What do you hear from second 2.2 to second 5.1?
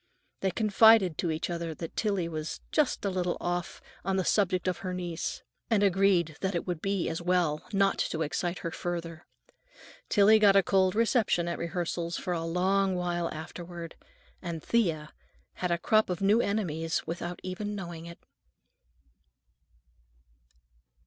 was "just a little off, on the subject of her